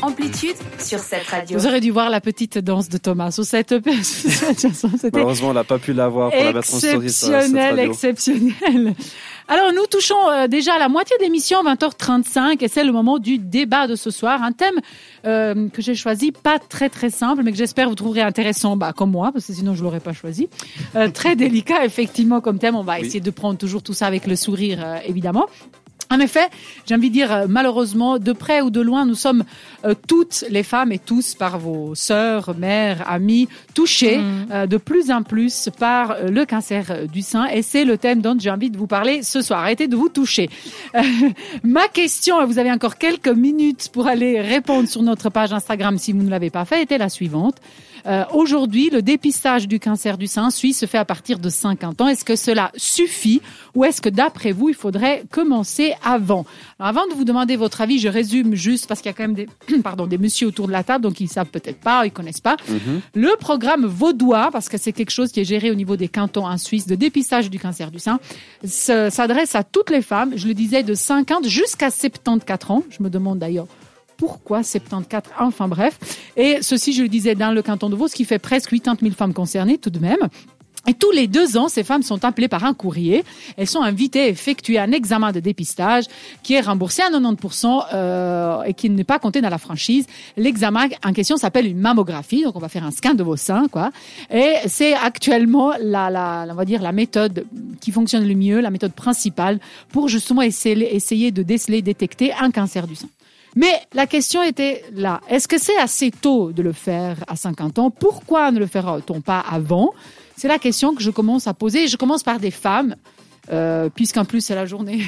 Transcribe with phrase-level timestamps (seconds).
[0.00, 1.58] Amplitude sur cette radio.
[1.58, 3.72] Vous aurez dû voir la petite danse de Thomas sur cette
[5.12, 7.90] Malheureusement, on n'a pas pu la voir pour la cette Exceptionnel, radio.
[7.92, 8.94] exceptionnel.
[9.48, 13.38] Alors nous touchons euh, déjà à la moitié d'émission, 20h35, et c'est le moment du
[13.38, 14.42] débat de ce soir.
[14.42, 14.76] Un thème
[15.26, 18.92] euh, que j'ai choisi, pas très très simple, mais que j'espère vous trouverez intéressant, bah,
[18.96, 20.48] comme moi, parce que sinon je l'aurais pas choisi.
[20.94, 22.76] Euh, très délicat, effectivement, comme thème.
[22.76, 23.06] On va Oui.
[23.06, 25.46] essayer de prendre toujours tout ça avec le sourire, euh, évidemment.
[26.10, 26.48] En effet,
[26.86, 29.44] j'ai envie de dire, euh, malheureusement, de près ou de loin, nous sommes
[29.84, 35.10] euh, toutes les femmes et tous par vos sœurs, mères, amis, touchées euh, de plus
[35.10, 37.46] en plus par euh, le cancer du sein.
[37.46, 39.60] Et c'est le thème dont j'ai envie de vous parler ce soir.
[39.60, 40.48] Arrêtez de vous toucher.
[40.94, 41.02] Euh,
[41.62, 45.98] ma question, et vous avez encore quelques minutes pour aller répondre sur notre page Instagram
[45.98, 47.56] si vous ne l'avez pas fait, était la suivante.
[48.08, 52.00] Euh, Aujourd'hui, le dépistage du cancer du sein suisse se fait à partir de 50
[52.00, 52.08] ans.
[52.08, 53.42] Est-ce que cela suffit
[53.74, 56.46] ou est-ce que d'après vous, il faudrait commencer avant?
[56.78, 59.24] Alors, Avant de vous demander votre avis, je résume juste parce qu'il y a quand
[59.24, 59.46] même des,
[59.82, 62.56] pardon, des messieurs autour de la table, donc ils savent peut-être pas, ils connaissent pas.
[63.14, 66.46] Le programme vaudois, parce que c'est quelque chose qui est géré au niveau des cantons
[66.46, 68.18] en Suisse de dépistage du cancer du sein,
[68.64, 72.82] se- s'adresse à toutes les femmes, je le disais, de 50 jusqu'à 74 ans.
[72.90, 73.66] Je me demande d'ailleurs
[74.18, 75.98] pourquoi 74 Enfin bref.
[76.36, 78.98] Et ceci, je le disais, dans le canton de Vaud, ce qui fait presque 80
[79.00, 80.28] 000 femmes concernées tout de même.
[80.86, 83.22] Et tous les deux ans, ces femmes sont appelées par un courrier.
[83.58, 86.04] Elles sont invitées à effectuer un examen de dépistage
[86.42, 90.06] qui est remboursé à 90% euh, et qui n'est pas compté dans la franchise.
[90.38, 93.68] L'examen en question s'appelle une mammographie, donc on va faire un scan de vos seins,
[93.70, 93.90] quoi.
[94.32, 97.44] Et c'est actuellement la, la, on va dire la méthode
[97.82, 99.60] qui fonctionne le mieux, la méthode principale
[99.92, 103.08] pour justement essayer, essayer de déceler, détecter un cancer du sein.
[103.56, 105.20] Mais la question était là.
[105.28, 107.90] Est-ce que c'est assez tôt de le faire à 50 ans?
[107.90, 109.92] Pourquoi ne le fera-t-on pas avant?
[110.36, 111.88] C'est la question que je commence à poser.
[111.88, 112.94] Je commence par des femmes,
[113.50, 115.02] euh, puisqu'en plus c'est la journée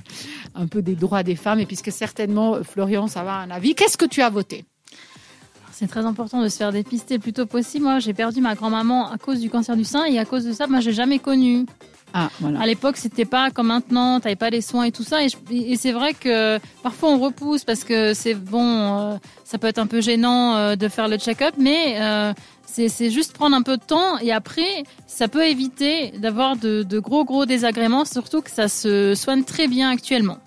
[0.54, 3.74] un peu des droits des femmes, et puisque certainement, Florian, ça va un avis.
[3.74, 4.64] Qu'est-ce que tu as voté?
[5.72, 7.84] C'est très important de se faire dépister le plus tôt possible.
[7.84, 10.52] Moi, j'ai perdu ma grand-maman à cause du cancer du sein et à cause de
[10.52, 11.64] ça, moi, j'ai jamais connu.
[12.14, 12.60] Ah, voilà.
[12.60, 15.18] À l'époque, c'était pas comme maintenant, t'avais pas les soins et tout ça.
[15.24, 19.78] Et, c'est vrai que parfois on repousse parce que c'est bon, euh, ça peut être
[19.78, 22.32] un peu gênant euh, de faire le check-up, mais euh,
[22.66, 26.98] c'est juste prendre un peu de temps et après, ça peut éviter d'avoir de, de
[26.98, 30.38] gros gros désagréments, surtout que ça se soigne très bien actuellement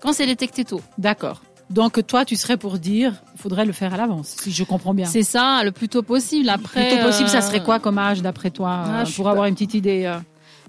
[0.00, 0.80] quand c'est détecté tôt.
[0.98, 1.40] D'accord.
[1.70, 4.92] Donc toi, tu serais pour dire, il faudrait le faire à l'avance, si je comprends
[4.92, 5.06] bien.
[5.06, 6.50] C'est ça, le plus tôt possible.
[6.50, 9.54] Après, Plutôt possible, ça serait quoi comme âge d'après toi, Ah, pour pas- avoir une
[9.54, 10.12] petite idée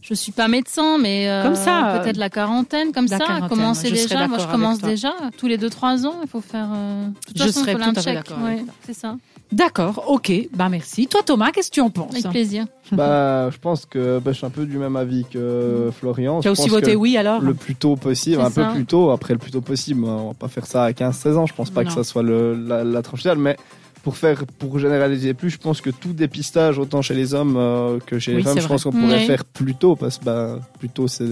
[0.06, 3.26] Je suis pas médecin, mais euh, Comme ça, euh, peut-être la quarantaine, comme la ça.
[3.26, 4.16] quarantaine, commencer je déjà?
[4.28, 5.14] Moi, d'accord je commence déjà.
[5.38, 6.68] Tous les 2-3 ans, il faut faire.
[6.76, 8.16] euh, toute Je façon, serais faut tout un à fait check.
[8.16, 9.16] d'accord Ouais, c'est ça.
[9.54, 11.06] D'accord, ok, bah merci.
[11.08, 12.12] Toi Thomas, qu'est-ce que tu en penses?
[12.12, 12.66] Avec plaisir.
[12.92, 16.42] Bah, je pense que bah, je suis un peu du même avis que Florian.
[16.42, 17.40] Tu as aussi voté oui alors?
[17.42, 19.10] Le plus tôt possible, un peu plus tôt.
[19.12, 20.04] Après, le plus tôt possible.
[20.06, 21.46] On va pas faire ça à 15-16 ans.
[21.46, 21.88] Je pense pas Non.
[21.88, 23.38] que ça soit le, la, la tranche idéale.
[23.38, 23.56] Mais
[24.04, 28.00] pour faire, pour généraliser plus, je pense que tout dépistage, autant chez les hommes euh,
[28.06, 29.26] que chez les Oui, femmes, je pense qu'on pourrait Oui.
[29.26, 31.24] faire plus tôt parce que bah, plus tôt c'est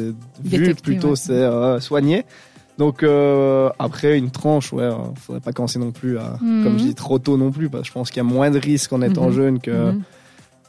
[0.44, 1.16] vu, plus tôt ouais.
[1.16, 2.24] c'est euh, soigné.
[2.78, 6.64] Donc euh, après une tranche, ouais, faudrait pas commencer non plus à, Mhm.
[6.64, 8.50] comme je dis, trop tôt non plus, parce que je pense qu'il y a moins
[8.50, 9.32] de risques en étant Mhm.
[9.34, 10.02] jeune que Mhm.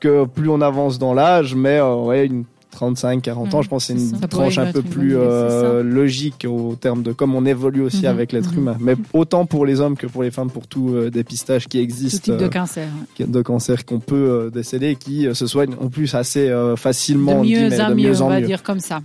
[0.01, 2.45] que plus on avance dans l'âge, mais ouais, une
[2.75, 4.17] 35-40 ans, Mhm, je pense que c'est une ça.
[4.21, 7.83] Ça pourrait tranche un peu plus idée, euh, logique au terme de comme on évolue
[7.83, 8.59] aussi Mhm, avec l'être mhm.
[8.59, 8.77] humain.
[8.81, 12.25] Mais autant pour les hommes que pour les femmes, pour tout euh, dépistage qui existe
[12.25, 12.89] type de euh, cancer.
[13.19, 14.15] de cancer qu'on peut
[14.47, 17.95] euh, déceler, qui euh, se soigne en plus assez euh, facilement, De mieux en de
[17.95, 18.47] mieux, mieux on en va mieux.
[18.47, 19.01] dire comme ça.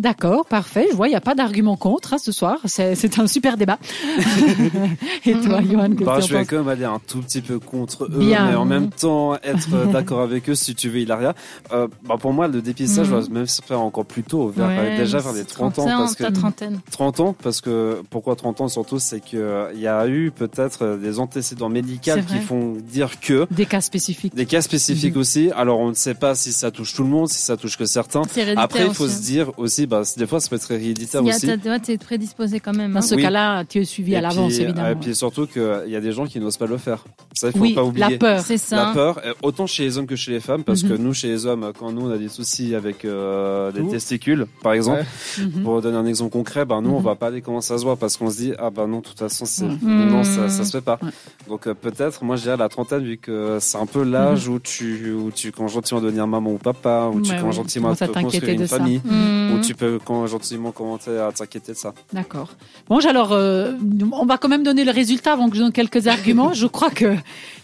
[0.00, 0.86] D'accord, parfait.
[0.90, 2.56] Je vois, il n'y a pas d'argument contre hein, ce soir.
[2.64, 3.78] C'est un super débat.
[5.26, 7.58] Et toi, Johan, qu'est-ce Bah, que je vais quand même aller un tout petit peu
[7.58, 8.48] contre eux, Bien.
[8.50, 11.34] mais en même temps être euh, d'accord avec eux si tu veux, Hilaria.
[11.72, 13.20] Euh, bah, pour moi, le dépistage Mhm.
[13.20, 15.82] va même se faire encore plus tôt, vers, Ouais, déjà vers les c'est 30 ans.
[15.84, 16.80] 31, Parce que, ta trentaine.
[16.90, 19.40] 30 ans, parce que pourquoi 30 ans surtout, c'est qu'il
[19.76, 24.34] y a eu peut-être euh, des antécédents médicaux qui font dire que Des cas spécifiques.
[24.34, 25.20] des cas spécifiques Mhm.
[25.20, 25.50] aussi.
[25.54, 27.84] Alors on ne sait pas si ça touche tout le monde, si ça touche que
[27.84, 28.22] certains.
[28.56, 31.26] Après, il faut aussi, se dire aussi, bah, des fois, ça peut être héréditaire Il
[31.26, 31.46] y a- aussi.
[31.46, 32.92] ouais, T'es prédisposé quand même.
[32.92, 33.02] Dans hein.
[33.02, 33.22] ce Oui.
[33.22, 34.88] cas-là, tu es suivi à l'avance, puis, évidemment.
[34.88, 37.04] Et puis surtout qu'il y a des gens qui n'osent pas le faire.
[37.32, 38.08] Ça, il faut oui, pas oublier.
[38.10, 38.40] la peur.
[38.40, 38.76] C'est ça.
[38.88, 40.88] La peur, euh, autant chez les hommes que chez les femmes, parce Mhm.
[40.90, 44.46] que nous, chez les hommes, quand nous on a des soucis avec euh, des testicules,
[44.62, 45.04] par exemple,
[45.38, 45.62] Mhm.
[45.62, 47.04] pour donner un exemple concret, ben nous on Mhm.
[47.04, 49.04] va pas aller comment ça se voit, parce qu'on se dit ah ben non, de
[49.04, 50.10] toute façon c'est Mhm.
[50.10, 50.98] non ça, ça se fait pas.
[51.02, 51.10] Ouais.
[51.48, 54.58] Donc euh, peut-être, moi je dirais la trentaine vu que c'est un peu l'âge où
[54.58, 57.52] tu où tu commences gentiment à devenir maman ou papa, où tu commences ouais.
[57.62, 59.54] gentiment à à te t'inquiéter construire une famille, Mhm.
[59.54, 61.94] où tu peux quand, gentiment commencer à t'inquiéter de ça.
[62.12, 62.48] D'accord.
[62.88, 63.72] Bon, alors, euh,
[64.12, 66.52] on va quand même donner le résultat avant que je donne quelques arguments.
[66.60, 67.14] Je crois que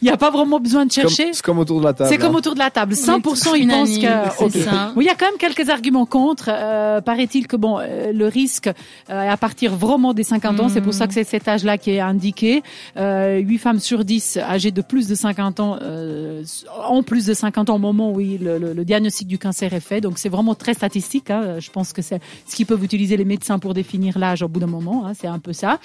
[0.03, 1.33] il n'y a pas vraiment besoin de chercher.
[1.33, 2.11] C'est comme autour de la table.
[2.11, 2.39] C'est comme hein.
[2.39, 2.95] autour de la table.
[2.95, 4.07] 100% ils pensent que.
[4.51, 4.65] c'est ok.
[4.65, 4.93] ça.
[4.97, 6.51] Oui, il y a quand même quelques arguments contre.
[6.53, 8.69] Euh, Paraît-il que bon, euh, le risque
[9.11, 11.93] euh, à partir vraiment des 50 ans, c'est pour ça que c'est cet âge-là qui
[11.93, 12.63] est indiqué.
[12.97, 15.79] Euh, 8 femmes sur 10 âgées de plus de 50 ans
[16.89, 20.01] ont plus de 50 ans au moment où il- le, diagnostic du cancer est fait.
[20.01, 21.31] Donc c'est vraiment très statistique.
[21.31, 21.59] Hein.
[21.61, 24.61] Je pense que c'est ce qu'ils peuvent utiliser les médecins pour définir l'âge au bout
[24.61, 25.07] d'un moment.
[25.07, 25.13] Hein.
[25.15, 25.79] C'est un peu ça.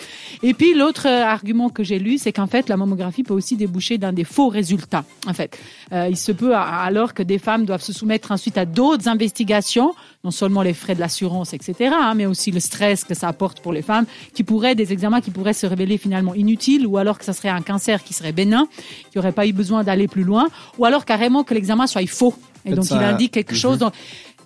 [0.44, 3.58] Et puis l'autre euh, argument que j'ai lu, c'est qu'en fait la mammographie peut aussi
[3.58, 5.04] déboucher dans des faux résultats.
[5.28, 5.58] En fait,
[5.94, 9.94] Euh, il se peut alors que des femmes doivent se soumettre ensuite à d'autres investigations,
[10.24, 13.60] non seulement les frais de l'assurance, etc., hein, mais aussi le stress que ça apporte
[13.62, 17.18] pour les femmes, qui pourraient des examens qui pourraient se révéler finalement inutiles, ou alors
[17.18, 18.68] que ça serait un cancer qui serait bénin,
[19.12, 22.34] qui aurait pas eu besoin d'aller plus loin, ou alors carrément que l'examen soit faux.
[22.66, 23.78] Et donc ça- il indique quelque chose.
[23.80, 23.92] dont-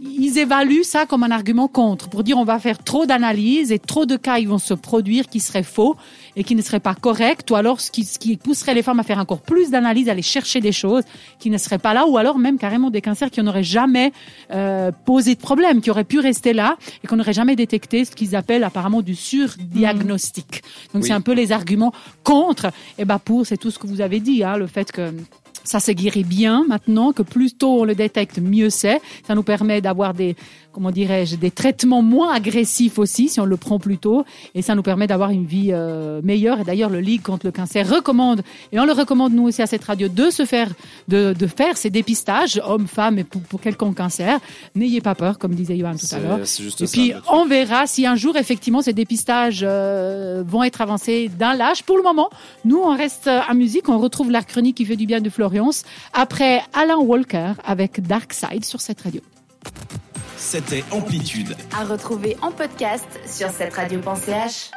[0.01, 3.79] ils évaluent ça comme un argument contre, pour dire on va faire trop d'analyses et
[3.79, 5.95] trop de cas ils vont se produire qui seraient faux
[6.35, 8.99] et qui ne seraient pas corrects, ou alors ce qui, ce qui pousserait les femmes
[8.99, 11.03] à faire encore plus d'analyses, à aller chercher des choses
[11.39, 14.11] qui ne seraient pas là, ou alors même carrément des cancers qui n'auraient jamais
[14.51, 18.11] euh, posé de problème, qui auraient pu rester là et qu'on n'aurait jamais détecté ce
[18.11, 20.61] qu'ils appellent apparemment du surdiagnostic.
[20.93, 21.07] Donc Oui.
[21.07, 21.93] c'est un peu les arguments
[22.23, 22.67] contre.
[22.97, 25.13] Et ben pour, c'est tout ce que vous avez dit, hein, le fait que
[25.65, 29.01] ça se guérit bien maintenant, que plus tôt on le détecte, mieux c'est.
[29.27, 30.35] Ça nous permet d'avoir des,
[30.71, 34.23] comment dirais-je, des traitements moins agressifs aussi si on le prend plus tôt,
[34.53, 36.59] et ça nous permet d'avoir une vie euh, meilleure.
[36.59, 38.41] Et d'ailleurs, le Ligue contre le cancer recommande,
[38.71, 40.69] et on le recommande nous aussi à cette radio, de se faire,
[41.07, 44.39] de, de faire ces dépistages, hommes, femmes, et pour, pour quelconque cancer.
[44.75, 46.39] N'ayez pas peur, comme disait Johan tout à l'heure.
[46.39, 46.85] Et ça.
[46.91, 51.83] puis, on verra si un jour, effectivement, ces dépistages euh, vont être avancés dans l'âge.
[51.83, 52.29] Pour le moment,
[52.65, 53.87] nous, on reste à musique.
[53.89, 55.54] On retrouve la chronique qui fait du bien de Florian.
[56.13, 59.21] Après Alan Walker avec Dark Side sur cette radio.
[60.37, 61.55] C'était Amplitude.
[61.77, 64.71] À retrouver en podcast sur cette radio.ch.